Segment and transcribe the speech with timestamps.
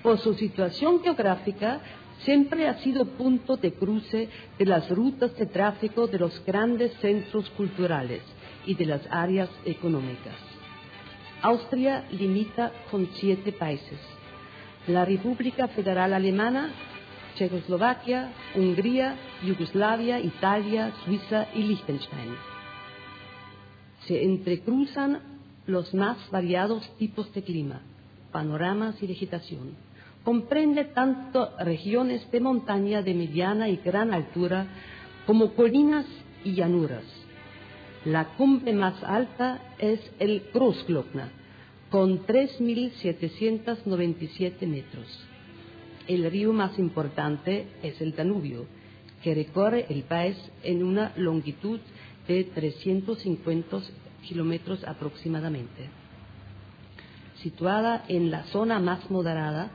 [0.02, 1.82] Por su situación geográfica,
[2.24, 7.50] siempre ha sido punto de cruce de las rutas de tráfico de los grandes centros
[7.52, 8.22] culturales
[8.66, 10.36] y de las áreas económicas.
[11.42, 14.00] Austria limita con siete países.
[14.88, 16.72] La República Federal Alemana
[17.40, 22.36] Checoslovaquia, Hungría, Yugoslavia, Italia, Suiza y Liechtenstein.
[24.06, 25.22] Se entrecruzan
[25.66, 27.80] los más variados tipos de clima,
[28.34, 29.76] panoramas y vegetación.
[30.26, 34.68] Comprende tanto regiones de montaña de mediana y gran altura
[35.26, 36.06] como colinas
[36.44, 37.06] y llanuras.
[38.04, 41.30] La cumbre más alta es el Großglockner,
[41.90, 45.30] con 3.797 metros.
[46.10, 48.66] El río más importante es el Danubio,
[49.22, 51.80] que recorre el país en una longitud
[52.28, 53.78] de 350
[54.24, 55.88] kilómetros aproximadamente.
[57.44, 59.70] Situada en la zona más moderada,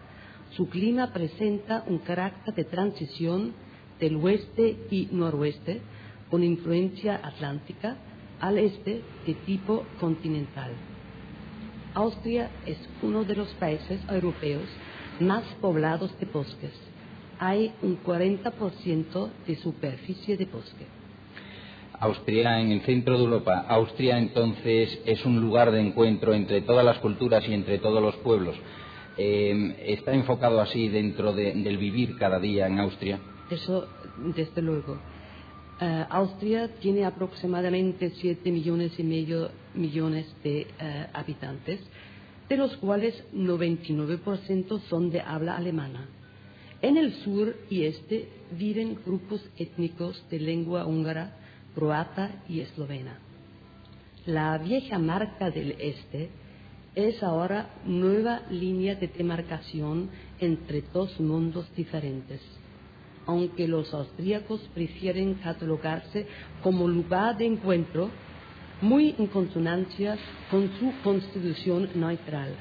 [0.57, 3.53] su clima presenta un carácter de transición
[4.01, 5.83] del oeste y noroeste,
[6.33, 7.97] con influencia atlántica,
[8.41, 10.73] al este de tipo continental.
[11.95, 14.69] Austria es uno de los países europeos
[15.21, 16.73] más poblados de bosques.
[17.39, 20.87] Hay un 40% de superficie de bosque.
[22.01, 23.65] Austria en el centro de Europa.
[23.69, 28.17] Austria entonces es un lugar de encuentro entre todas las culturas y entre todos los
[28.17, 28.57] pueblos.
[29.17, 33.21] Eh, ¿Está enfocado así dentro del vivir cada día en Austria?
[33.51, 33.87] Eso,
[34.35, 34.99] desde luego.
[35.81, 41.81] Eh, Austria tiene aproximadamente 7 millones y medio millones de eh, habitantes
[42.49, 46.09] de los cuales 99% son de habla alemana.
[46.83, 51.37] En el sur y este viven grupos étnicos de lengua húngara,
[51.75, 53.19] croata y eslovena.
[54.27, 56.31] La vieja marca del este
[56.95, 62.41] es ahora nueva línea de demarcación entre dos mundos diferentes.
[63.27, 66.27] Aunque los austríacos prefieren catalogarse
[66.63, 68.11] como lugar de encuentro,
[68.85, 70.19] muy en consonancia
[70.51, 72.55] con su constitución neutral.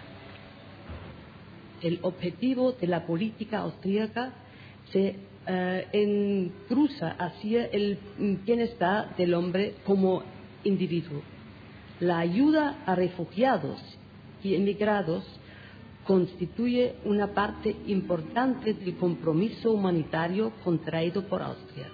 [1.82, 4.32] El objetivo de la política austríaca
[4.94, 7.98] se eh, encruza hacia el
[8.46, 10.24] bienestar del hombre como
[10.64, 11.22] individuo.
[12.00, 13.82] La ayuda a refugiados
[14.42, 15.26] y emigrados
[16.06, 21.90] constituye una parte importante del compromiso humanitario contraído por Austria.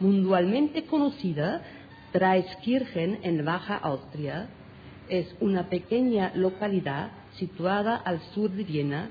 [0.00, 1.62] Mundialmente conocida,
[2.12, 4.48] Dreiskirchen en Baja Austria
[5.08, 9.08] es una pequeña localidad situada al sur de Viena,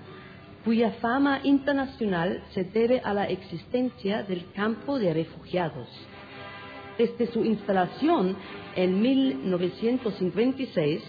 [0.63, 5.89] cuya fama internacional se debe a la existencia del campo de refugiados.
[6.97, 8.37] Desde su instalación
[8.75, 11.01] en 1956,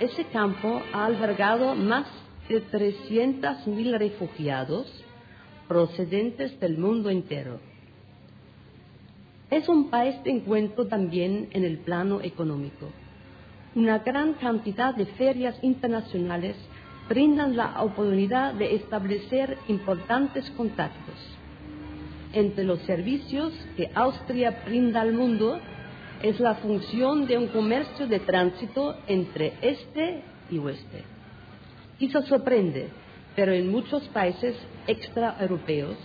[0.00, 2.06] ese campo ha albergado más
[2.48, 4.86] de 300.000 refugiados
[5.66, 7.71] procedentes del mundo entero.
[9.52, 12.90] Es un país de encuentro también en el plano económico.
[13.74, 16.56] Una gran cantidad de ferias internacionales
[17.06, 21.16] brindan la oportunidad de establecer importantes contactos.
[22.32, 25.60] Entre los servicios que Austria brinda al mundo
[26.22, 31.04] es la función de un comercio de tránsito entre este y oeste.
[31.98, 32.88] Quizá sorprende,
[33.36, 34.56] pero en muchos países
[34.86, 35.98] extraeuropeos,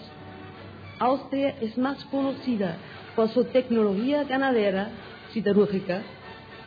[1.00, 2.76] Austria es más conocida
[3.18, 4.92] por su tecnología ganadera
[5.34, 6.04] siderúrgica.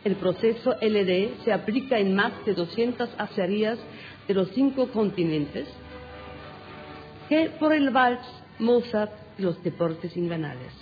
[0.03, 3.79] El proceso LD se aplica en más de 200 acerías
[4.27, 5.69] de los cinco continentes
[7.29, 8.27] que por el vals,
[8.59, 10.73] Mozart y los deportes invernales.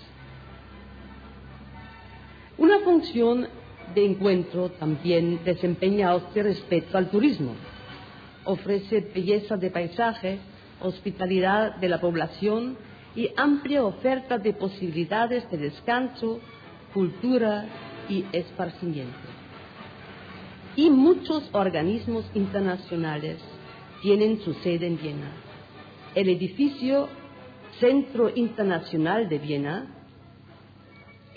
[2.56, 3.46] Una función
[3.94, 7.54] de encuentro también desempeña Austria respecto al turismo.
[8.44, 10.38] Ofrece belleza de paisaje,
[10.80, 12.78] hospitalidad de la población
[13.14, 16.40] y amplia oferta de posibilidades de descanso,
[16.92, 17.66] cultura
[18.08, 19.28] y esparcimiento.
[20.76, 23.38] Y muchos organismos internacionales
[24.02, 25.32] tienen su sede en Viena.
[26.14, 27.08] El edificio
[27.80, 29.98] Centro Internacional de Viena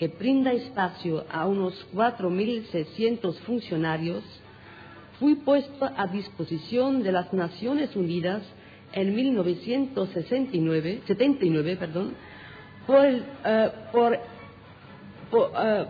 [0.02, 4.24] que brinda espacio a unos 4.600 funcionarios,
[5.20, 8.42] fue puesto a disposición de las Naciones Unidas
[8.92, 12.14] en 1969 79, perdón,
[12.86, 14.20] por, el, eh, por, eh,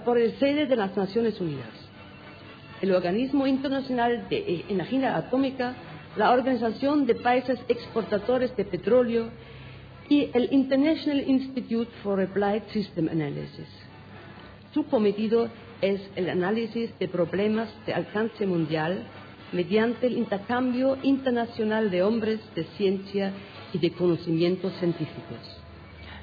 [0.04, 1.70] por, el sede de las Naciones Unidas,
[2.80, 5.74] el Organismo Internacional de Energía Atómica,
[6.16, 9.30] la Organización de Países Exportadores de Petróleo
[10.08, 13.68] y el International Institute for Applied System Analysis.
[14.74, 15.48] Su cometido
[15.80, 19.04] es el análisis de problemas de alcance mundial
[19.52, 23.32] mediante el intercambio internacional de hombres de ciencia
[23.72, 25.38] y de conocimientos científicos.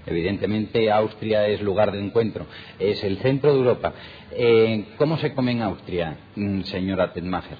[0.05, 2.45] Evidentemente, Austria es lugar de encuentro,
[2.79, 3.93] es el centro de Europa.
[4.31, 7.57] Eh, ¿Cómo se come en Austria, mm, señora Tedmacher?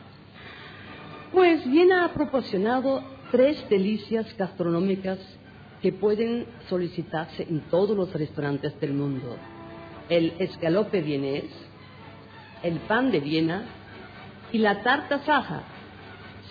[1.31, 5.19] Pues Viena ha proporcionado tres delicias gastronómicas
[5.81, 9.38] que pueden solicitarse en todos los restaurantes del mundo
[10.10, 11.45] el escalope vienés,
[12.63, 13.63] el pan de Viena
[14.51, 15.63] y la tarta saja,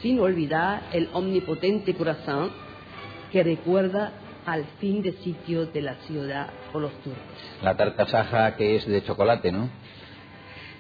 [0.02, 2.50] sin olvidar el omnipotente corazón
[3.32, 4.12] que recuerda
[4.46, 7.22] al fin de sitio de la ciudad por los turcos.
[7.62, 9.68] La tarta saja que es de chocolate, ¿no?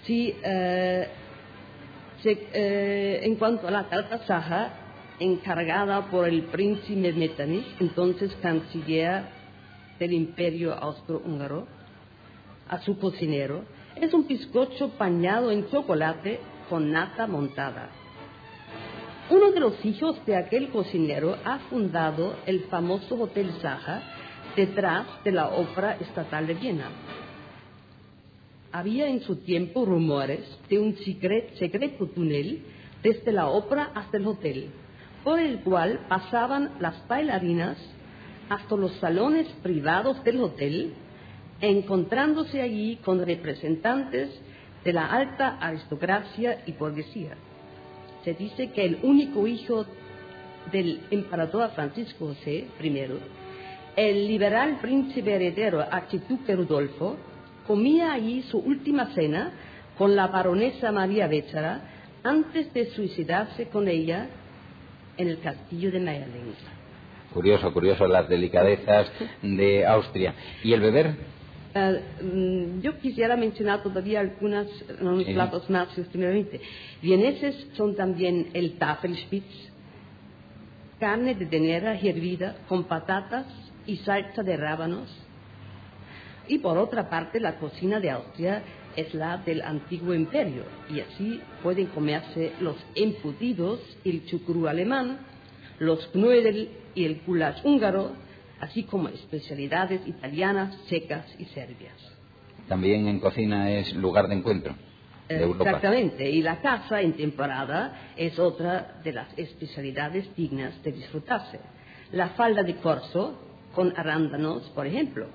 [0.04, 1.08] Sí, eh,
[2.24, 4.70] eh, en cuanto a la tarta saja,
[5.20, 9.24] encargada por el príncipe Metternich, entonces canciller
[9.98, 11.66] del imperio austrohúngaro,
[12.68, 13.64] a su cocinero
[13.96, 17.90] es un bizcocho pañado en chocolate con nata montada.
[19.30, 24.02] Uno de los hijos de aquel cocinero ha fundado el famoso Hotel Saja
[24.56, 26.90] detrás de la Ópera Estatal de Viena.
[28.72, 32.62] Había en su tiempo rumores de un secreto túnel
[33.02, 34.70] desde la ópera hasta el hotel,
[35.24, 37.78] por el cual pasaban las bailarinas
[38.48, 40.94] hasta los salones privados del hotel
[41.60, 44.30] encontrándose allí con representantes
[44.84, 47.36] de la alta aristocracia y burguesía.
[48.24, 49.86] Se dice que el único hijo
[50.72, 53.06] del emperador Francisco José I,
[53.96, 57.16] el liberal príncipe heredero archiduque Rudolfo,
[57.66, 59.52] comía allí su última cena
[59.96, 61.80] con la baronesa María Béchara
[62.22, 64.28] antes de suicidarse con ella
[65.16, 66.54] en el castillo de Mayerling.
[67.32, 69.10] Curioso, curioso las delicadezas
[69.42, 70.34] de Austria.
[70.64, 71.16] ¿Y el beber?
[71.74, 74.66] Eh, mm, yo quisiera mencionar todavía algunos
[75.34, 76.60] platos más, primeramente.
[77.02, 79.70] Vieneses son también el Tafelspitz,
[80.98, 83.46] carne de ternera hervida con patatas
[83.86, 85.08] y salsa de rábanos.
[86.48, 88.62] Y por otra parte, la cocina de Austria
[88.96, 95.18] es la del antiguo imperio y así pueden comerse los embutidos, el chucrú alemán,
[95.78, 98.12] los knödel y el goulash húngaro,
[98.60, 101.94] así como especialidades italianas, secas y serbias.
[102.68, 104.74] También en cocina es lugar de encuentro.
[105.28, 105.36] De.
[105.68, 111.60] Exactamente, y la caza en temporada es otra de las especialidades dignas de disfrutarse.
[112.12, 113.38] La falda de corso
[113.74, 115.26] con arándanos, por ejemplo.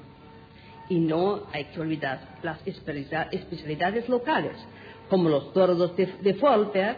[0.90, 4.54] Y no hay que olvidar las especialidad- especialidades locales,
[5.10, 6.98] como los tordos de, de Vorarlberg,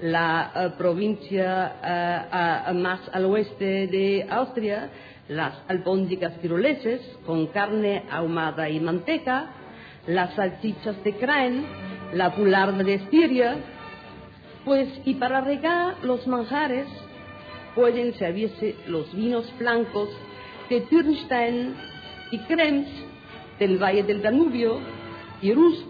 [0.00, 4.88] la eh, provincia a- a más al oeste de Austria,
[5.30, 9.50] las albóndigas tiroleses con carne ahumada y manteca,
[10.08, 11.64] las salchichas de Krain,
[12.14, 13.56] la bularda de Estiria,
[14.64, 16.88] pues y para regar los manjares
[17.76, 20.08] pueden servirse los vinos blancos
[20.68, 21.76] de Türnstein
[22.32, 22.88] y Krems
[23.60, 24.80] del Valle del Danubio
[25.40, 25.86] y Rust,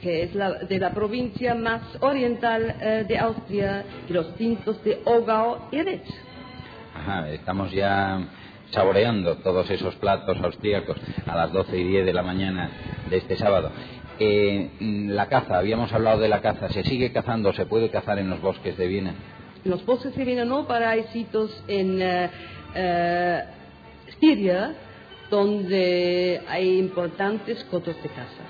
[0.00, 5.02] que es la, de la provincia más oriental eh, de Austria, y los tintos de
[5.04, 6.29] Ogau y Retz.
[7.00, 8.20] Ajá, estamos ya
[8.72, 12.70] saboreando todos esos platos austríacos a las 12 y 10 de la mañana
[13.08, 13.70] de este sábado.
[14.18, 16.68] Eh, mm, la caza, habíamos hablado de la caza.
[16.68, 17.52] ¿Se sigue cazando?
[17.54, 19.14] ¿Se puede cazar en los bosques de Viena?
[19.64, 22.30] En los bosques de Viena no, para hay sitios en eh,
[22.74, 23.44] eh,
[24.20, 24.74] Siria
[25.30, 28.42] donde hay importantes cotos de caza.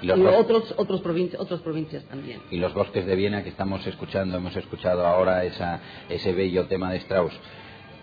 [0.00, 2.40] Y los otros, otros provinci- otras provincias también.
[2.52, 6.92] Y los bosques de Viena que estamos escuchando, hemos escuchado ahora esa, ese bello tema
[6.92, 7.32] de Strauss.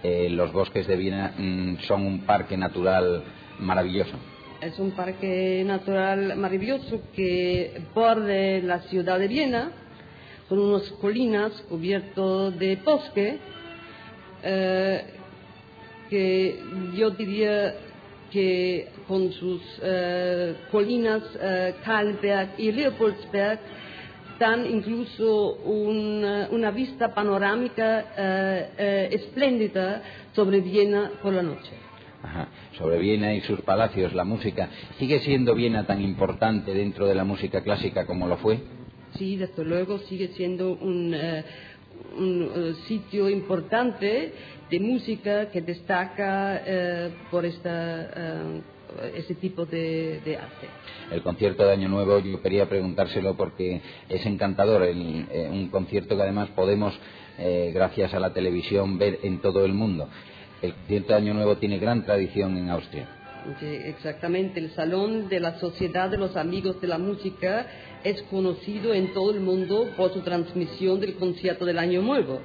[0.04, 3.24] Eh, los bosques de Viena mm, son un parque natural
[3.60, 4.16] maravilloso.
[4.62, 9.72] Es un parque natural maravilloso que borde la ciudad de Viena,
[10.48, 13.38] con unas colinas cubiertas de bosque,
[14.44, 15.06] eh,
[16.10, 16.60] que
[16.96, 17.76] yo diría
[18.32, 23.60] que con sus eh, colinas eh, Kahlenberg y Leopoldsberg
[24.40, 30.02] dan incluso una, una vista panorámica eh, eh, espléndida
[30.34, 31.72] sobre Viena por la noche.
[32.24, 32.48] Ajá.
[32.78, 34.70] Sobre Viena y sus palacios, la música.
[34.98, 38.60] ¿Sigue siendo Viena tan importante dentro de la música clásica como lo fue?
[39.18, 41.44] Sí, desde luego sigue siendo un, eh,
[42.18, 44.34] un, eh, sitio importante
[44.70, 48.62] de música que destaca eh, por esta, eh,
[49.16, 50.68] este tipo de, arte.
[51.12, 56.50] El concierto de Año Nuevo, yo quería preguntárselo porque es encantador, un concierto que además
[56.56, 56.98] podemos,
[57.74, 60.08] gracias a la televisión, ver en todo el mundo.
[60.62, 63.15] El concierto de Año Nuevo tiene gran tradición en Austria.
[63.62, 67.68] Exactamente, el Salón de la Sociedad de los Amigos de la Música
[68.04, 72.42] es conocido en todo el mundo por su transmisión del concierto del Año Nuevo.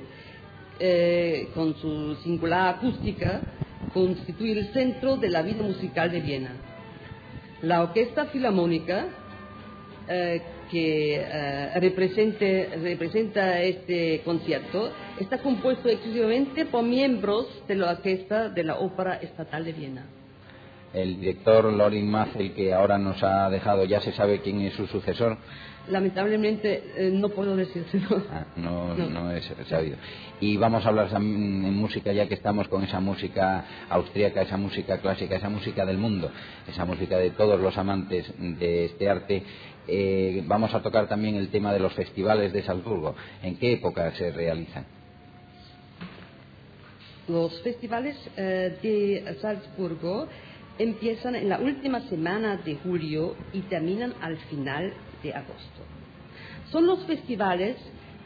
[0.79, 3.41] Eh, con su singular acústica,
[3.93, 6.53] constituye el centro de la vida musical de Viena.
[7.63, 9.07] La Orquesta Filarmónica,
[10.09, 10.41] eh,
[10.71, 18.77] que eh, representa este concierto, está compuesto exclusivamente por miembros de la Orquesta de la
[18.77, 20.20] Ópera Estatal de Viena.
[20.93, 24.87] El director Lorin Mazel, que ahora nos ha dejado, ya se sabe quién es su
[24.89, 25.37] sucesor.
[25.89, 28.23] Lamentablemente eh, no puedo decírselo.
[28.33, 29.09] Ah, no, No.
[29.09, 29.97] no es sabido.
[30.41, 34.99] Y vamos a hablar en música, ya que estamos con esa música austríaca, esa música
[34.99, 36.31] clásica, esa música del mundo,
[36.69, 39.43] esa música de todos los amantes de este arte.
[39.89, 43.15] Eh, vamos a tocar también el tema de los festivales de Salzburgo.
[43.43, 44.85] ¿En qué época se realizan?
[47.29, 50.27] Los festivales eh, de Salzburgo
[50.81, 55.83] empiezan en la última semana de julio y terminan al final de agosto.
[56.73, 57.77] Son los festivales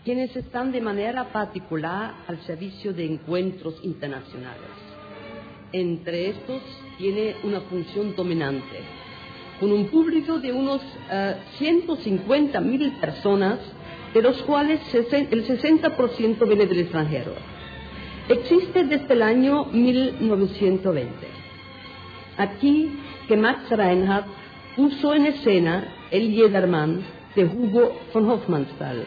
[0.04, 4.70] quienes están de manera particular al servicio de encuentros internacionales.
[5.72, 6.62] Entre estos
[6.96, 8.78] tiene una función dominante,
[9.58, 10.80] con un público de unos
[11.10, 13.58] eh, 150.000 personas,
[14.14, 17.32] de los cuales el 60% viene del extranjero.
[18.28, 21.33] Existe desde el año 1920.
[22.36, 22.90] Aquí
[23.28, 24.26] que Max Reinhardt
[24.74, 27.02] puso en escena el Jedermann
[27.36, 29.04] de Hugo von Hofmannsthal,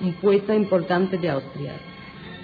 [0.00, 1.74] un poeta importante de Austria,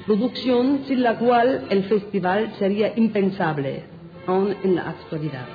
[0.06, 3.84] producción sin la cual el festival sería impensable,
[4.26, 5.46] aún en la actualidad.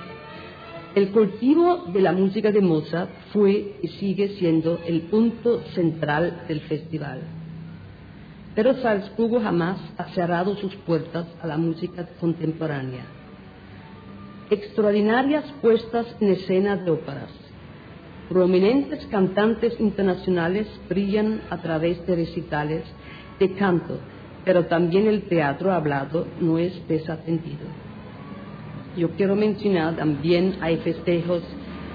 [0.95, 6.59] El cultivo de la música de Mozart fue y sigue siendo el punto central del
[6.61, 7.21] festival.
[8.53, 13.20] Pero Salzburgo jamás ha cerrado sus puertas a la música contemporánea.
[14.51, 17.31] Extraordinarias puestas en escena de óperas.
[18.27, 22.83] Prominentes cantantes internacionales brillan a través de recitales
[23.39, 23.97] de canto,
[24.43, 27.65] pero también el teatro hablado no es desatendido.
[28.97, 31.43] Yo quiero mencionar también hay festejos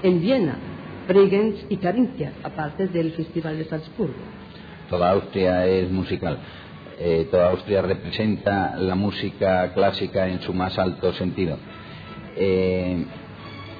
[0.01, 0.57] en Viena,
[1.07, 4.15] Bregenz y Carinthia, aparte del Festival de Salzburgo.
[4.89, 6.39] Toda Austria es musical.
[6.97, 11.59] Eh, toda Austria representa la música clásica en su más alto sentido.
[12.37, 13.05] Eh,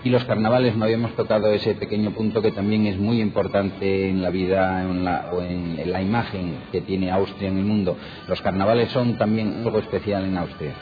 [0.03, 4.21] y los carnavales no habíamos tocado ese pequeño punto que también es muy importante en
[4.21, 7.97] la vida en la, o en, la imagen que tiene Austria en el mundo.
[8.27, 10.73] Los carnavales son también algo especial en Austria.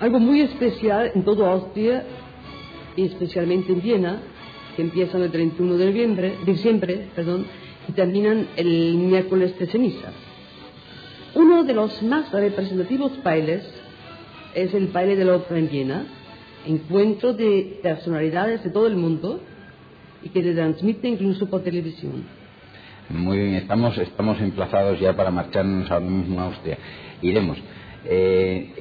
[0.00, 2.04] Algo muy especial en toda Austria
[2.94, 4.20] y especialmente en Viena,
[4.76, 7.46] que empiezan el 31 de noviembre, diciembre perdón,
[7.88, 10.08] y terminan el miércoles de ceniza.
[11.34, 13.62] Uno de los más representativos bailes
[14.54, 16.06] es el baile de la ópera en Viena,
[16.68, 19.40] encuentro de personalidades de todo el mundo
[20.22, 22.24] y que se transmite incluso por televisión.
[23.08, 26.78] Muy bien, estamos, estamos emplazados ya para marcharnos ahora mismo a Austria.
[27.22, 27.58] Iremos.
[28.04, 28.74] Eh,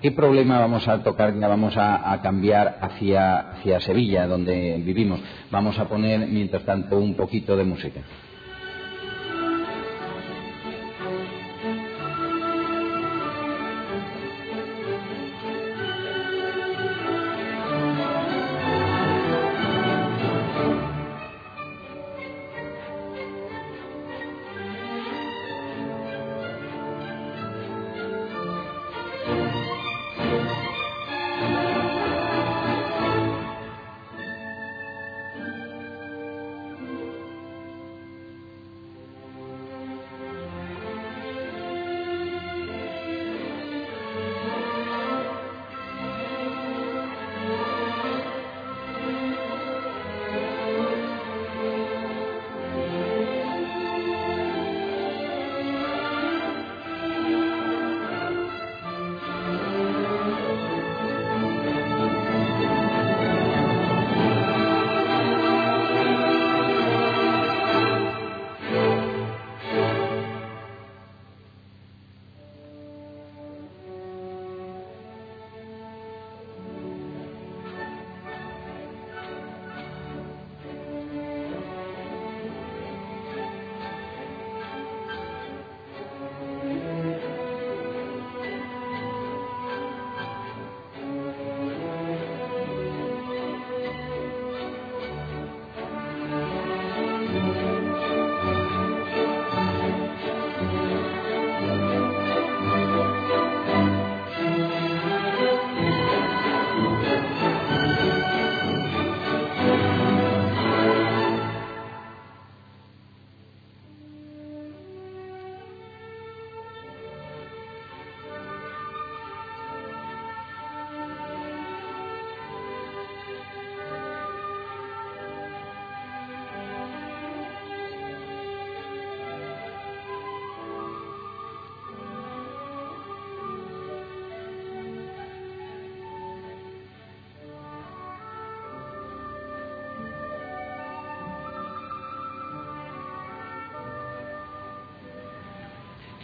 [0.00, 1.38] ¿Qué problema vamos a tocar?
[1.38, 5.20] Ya vamos a, a, cambiar hacia, hacia Sevilla, donde vivimos.
[5.50, 8.00] Vamos a poner, mientras tanto, un poquito de música.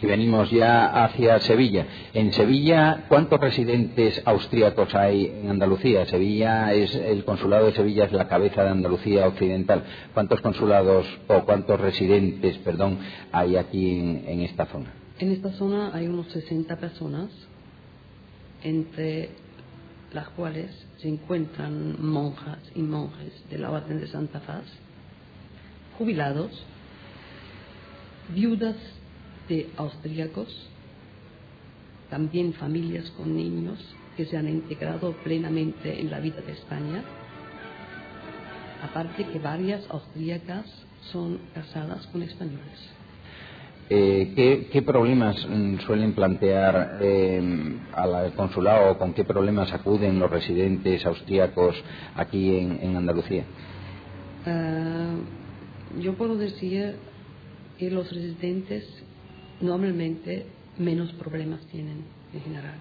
[0.01, 1.85] Y venimos ya hacia Sevilla.
[2.13, 6.05] En Sevilla, ¿cuántos residentes austríacos hay en Andalucía?
[6.07, 9.83] Sevilla es el consulado de Sevilla es la cabeza de Andalucía occidental.
[10.13, 12.97] ¿Cuántos consulados o cuántos residentes, perdón,
[13.31, 14.91] hay aquí en, en esta zona?
[15.19, 17.29] En esta zona hay unos 60 personas,
[18.63, 19.29] entre
[20.13, 24.65] las cuales se encuentran monjas y monjes de la Orden de Santa Faz,
[25.97, 26.65] jubilados,
[28.33, 28.75] viudas
[29.47, 30.69] de austríacos,
[32.09, 33.79] también familias con niños
[34.17, 37.03] que se han integrado plenamente en la vida de España,
[38.83, 40.65] aparte que varias austríacas
[41.11, 42.91] son casadas con españoles.
[43.93, 50.17] Eh, ¿qué, ¿qué, problemas mm, suelen plantear eh, al consulado o con qué problemas acuden
[50.17, 51.75] los residentes austríacos
[52.15, 53.43] aquí en, en Andalucía?
[54.45, 56.95] Uh, yo puedo decir
[57.77, 58.87] que los residentes
[59.61, 60.45] normalmente
[60.77, 62.75] menos problemas tienen en general.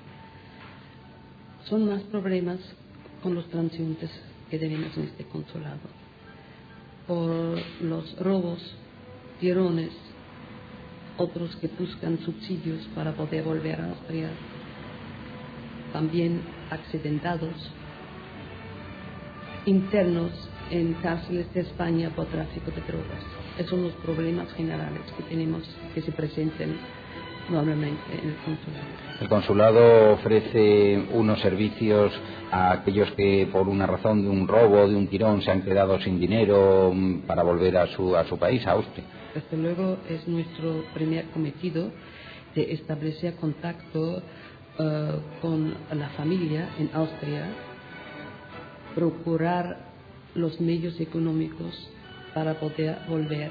[1.64, 2.59] Son más problemas
[3.23, 4.11] con los transeúntes
[4.51, 5.79] que tenemos en este consulado,
[7.07, 8.59] por los robos,
[9.38, 9.93] tirones,
[11.16, 14.31] otros que buscan subsidios para poder volver a Austria,
[15.93, 16.40] también
[16.71, 17.55] accidentados,
[19.66, 20.33] internos
[20.71, 23.49] en cárceles de España por tráfico de drogas.
[23.61, 25.62] Esos son los problemas generales que tenemos
[25.94, 26.79] que se presenten
[27.51, 28.87] normalmente en el consulado.
[29.20, 32.11] El consulado ofrece unos servicios
[32.51, 36.01] a aquellos que por una razón de un robo, de un tirón, se han quedado
[36.01, 39.05] sin dinero mm, para volver a su, a su país, a Austria.
[39.35, 41.90] Desde luego es nuestro primer cometido
[42.55, 44.23] de establecer contacto
[44.79, 47.44] eh, con la familia en Austria,
[48.94, 49.90] procurar
[50.35, 51.90] los medios económicos
[52.35, 53.51] para poder volver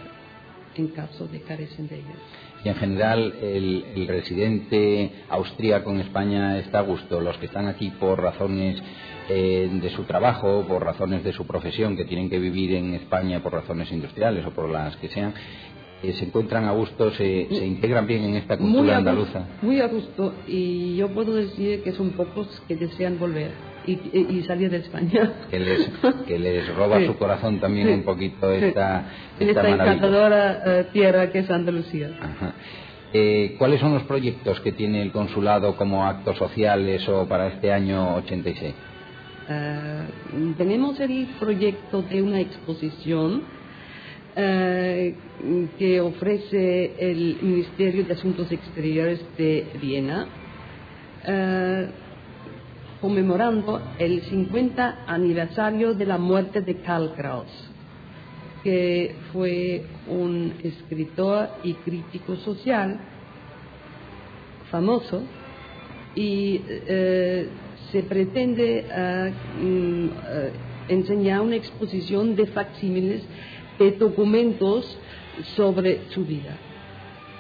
[0.76, 2.18] en caso de carecen de ellos.
[2.63, 7.22] Y en general el, el residente austríaco en España está a gusto.
[7.22, 8.82] Los que están aquí por razones
[9.30, 13.42] eh, de su trabajo, por razones de su profesión, que tienen que vivir en España
[13.42, 15.34] por razones industriales o por las que sean,
[16.02, 19.39] eh, se encuentran a gusto, se, se, integran bien en esta cultura muy andaluza.
[19.39, 20.34] Gusto, muy a gusto.
[20.48, 23.52] Y yo puedo decir que son pocos que desean volver
[23.91, 25.34] y, y, salir de España.
[25.49, 25.89] Que les,
[26.28, 27.06] que les roba sí.
[27.06, 27.93] su corazón también Sí.
[27.93, 29.06] un poquito esta,
[29.39, 32.12] esta esta encantadora eh, tierra que es Andalucía.
[32.21, 32.54] Ajá.
[33.13, 37.71] Eh, ¿Cuáles son los proyectos que tiene el consulado como actos sociales o para este
[37.73, 38.73] año 86?
[39.52, 40.02] Eh,
[40.58, 43.41] tenemos el proyecto de una exposición
[44.36, 45.15] eh,
[45.80, 50.28] que ofrece el Ministerio de Asuntos Exteriores de Viena,
[51.25, 51.88] eh,
[53.01, 57.49] conmemorando el 50 aniversario de la muerte de Karl Kraus,
[58.63, 62.99] que fue un escritor y crítico social
[64.69, 65.23] famoso
[66.15, 67.47] y eh,
[67.91, 70.09] se pretende eh, mm,
[70.89, 73.23] enseñar una exposición de facsímiles
[73.77, 74.97] de documentos
[75.55, 76.57] sobre su vida.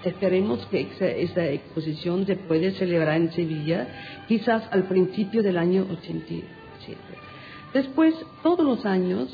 [0.03, 3.87] Esperemos que esa exposición se puede celebrar en Sevilla,
[4.27, 6.97] quizás al principio del año 87.
[7.73, 9.29] Después, todos los años,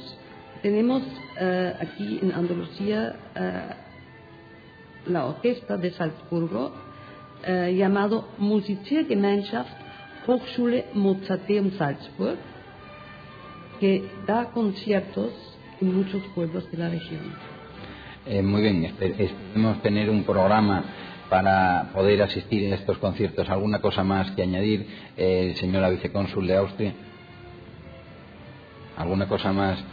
[0.62, 1.04] tenemos
[1.39, 3.62] eh, aquí en Andalucía eh,
[5.06, 6.73] la orquesta de Salzburgo,
[7.45, 9.69] eh, llamado Musiziergemeinschaft
[10.25, 12.38] Hochschule Mozarteum Salzburg,
[13.80, 15.32] que da conciertos
[15.80, 17.55] en muchos pueblos de la región.
[18.27, 20.83] Eh, muy bien, esper- esperemos tener un programa
[21.29, 23.49] para poder asistir a estos conciertos.
[23.49, 26.93] ¿Alguna cosa más que añadir, eh, señora vicecónsul de Austria?
[28.97, 29.83] ¿Alguna cosa más?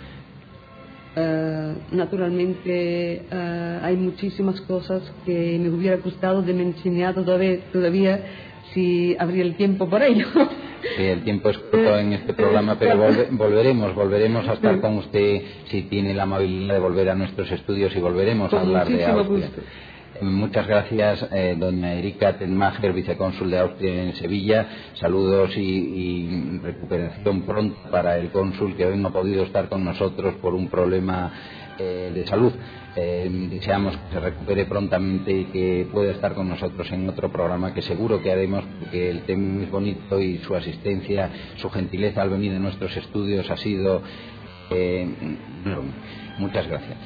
[1.14, 8.24] Eh, naturalmente eh, hay muchísimas cosas que me hubiera gustado de mencionar todavía, todavía
[8.72, 10.26] si habría el tiempo para ello.
[10.96, 14.98] Sí, el tiempo es corto en este programa, pero volve- volveremos, volveremos a estar con
[14.98, 19.04] usted si tiene la amabilidad de volver a nuestros estudios y volveremos a hablar de
[19.06, 19.46] Austria.
[19.46, 19.60] gusto.
[20.20, 24.66] Eh, Muchas gracias, eh, doña Erika Tenmacher, vicecónsul de Austria en Sevilla.
[24.94, 29.84] Saludos y, y recuperación pronto para el cónsul que hoy no ha podido estar con
[29.84, 31.32] nosotros por un problema
[31.78, 32.52] eh, de salud.
[32.94, 37.72] Eh, deseamos que se recupere prontamente y que pueda estar con nosotros en otro programa
[37.72, 42.30] que seguro que haremos porque el tema es bonito y su asistencia, su gentileza al
[42.30, 44.02] venir a nuestros estudios ha sido
[44.70, 45.06] eh.
[46.38, 46.96] Muchas gracias.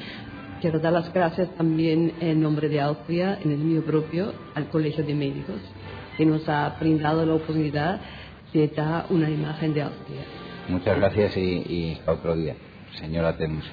[0.61, 5.03] Quiero dar las gracias también en nombre de Austria, en el mío propio, al Colegio
[5.03, 5.61] de Médicos,
[6.17, 8.01] que nos ha brindado la oportunidad
[8.53, 10.21] de dar una imagen de Austria.
[10.67, 12.55] Muchas gracias y, y hasta otro día.
[12.99, 13.65] Señora Temus.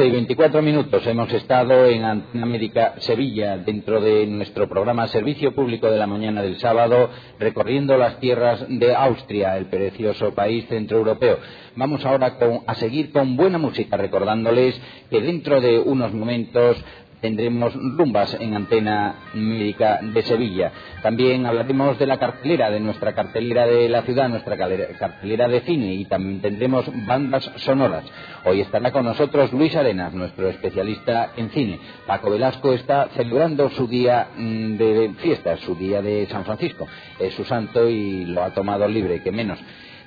[0.00, 5.54] 12 y 24 minutos hemos estado en Antena Médica Sevilla, dentro de nuestro programa Servicio
[5.54, 11.38] Público de la Mañana del sábado, recorriendo las tierras de Austria, el precioso país centroeuropeo.
[11.76, 12.34] Vamos ahora
[12.66, 16.82] a seguir con buena música, recordándoles que dentro de unos momentos
[17.20, 20.72] tendremos rumbas en Antena Médica de Sevilla.
[21.02, 25.94] También hablaremos de la cartelera, de nuestra cartelera de la ciudad, nuestra cartelera de cine
[25.94, 28.04] y también tendremos bandas sonoras.
[28.44, 31.78] Hoy estará con nosotros Luis Arenas, nuestro especialista en cine.
[32.06, 36.86] Paco Velasco está celebrando su día mm, de fiesta, su día de San Francisco.
[37.18, 39.58] Es su santo y lo ha tomado libre, que menos.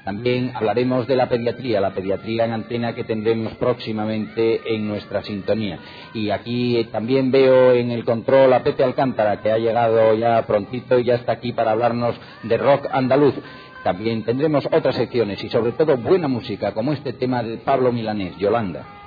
[0.04, 5.80] También hablaremos de la pediatría, la pediatría en antena que tendremos próximamente en nuestra sintonía.
[6.14, 11.00] Y aquí también veo en el control a Pepe Alcántara, que ha llegado ya prontito
[11.00, 13.36] y ya está aquí para hablarnos de rock andaluz.
[13.84, 18.38] También tendremos otras secciones y sobre todo buena música, como este tema de Pablo Milanés,
[18.38, 19.03] Yolanda.